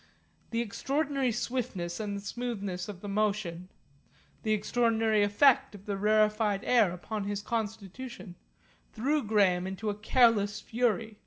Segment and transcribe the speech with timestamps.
[0.49, 3.69] The extraordinary swiftness and smoothness of the motion,
[4.41, 8.33] the extraordinary effect of the rarefied air upon his constitution,
[8.93, 11.19] threw Graham into a careless fury.